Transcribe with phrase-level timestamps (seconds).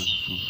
[0.00, 0.40] Mm-hmm.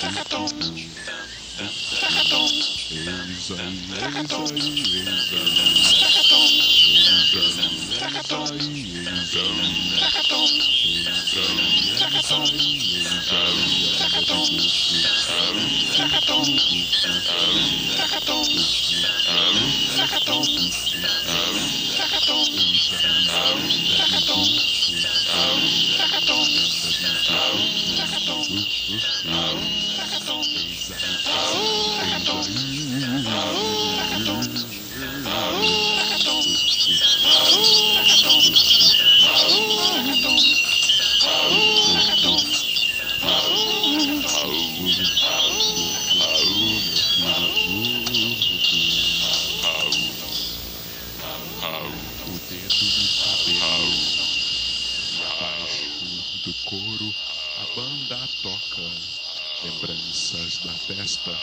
[0.00, 0.70] Takatombe.
[2.92, 4.50] Exactly.
[56.50, 57.14] Do couro
[57.58, 58.82] a banda toca
[59.62, 61.38] lembranças da festa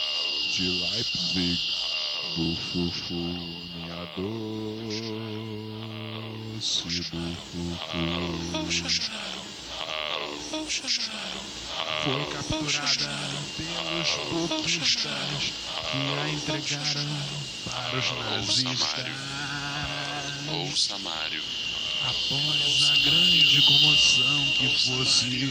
[0.52, 1.60] de Leipzig.
[2.36, 5.02] Bufufu, minha doce
[7.54, 8.02] bufufu.
[12.04, 13.10] Foi capturada
[13.56, 14.10] pelos
[14.48, 15.54] populistas
[15.90, 17.10] que a entregaram
[17.66, 19.08] para os nazistas.
[20.50, 21.67] Ouça Mário.
[22.06, 25.50] Após a grande comoção que fosse,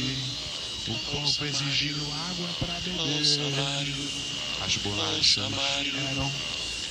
[0.88, 1.96] o povo exigiu
[2.30, 3.20] água para beber.
[4.64, 5.52] As bolachas
[6.10, 6.32] eram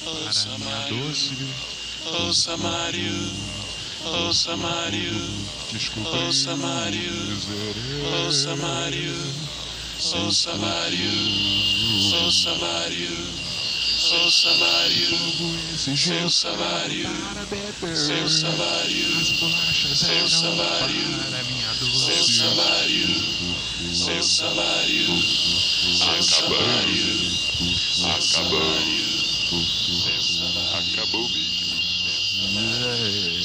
[0.06, 1.08] Ouça para minha Mário.
[1.08, 1.32] doce.
[2.06, 3.32] Ouça Mário.
[4.06, 5.14] Ouça Mário.
[5.72, 7.12] Descobri Ouça, Mário.
[7.14, 8.26] miserê.
[8.26, 9.16] Ouça Mário.
[10.14, 10.56] Ouça
[12.58, 13.45] Mário.
[13.98, 15.18] Seu salário.
[15.78, 17.10] Seu salário.
[17.96, 19.26] Seu salário.
[19.96, 21.00] Seu salário.
[23.94, 25.08] Seu salário.
[25.94, 27.06] Seu salário.
[28.04, 28.76] Acabou.
[30.74, 31.32] Acabou.
[32.58, 33.45] É.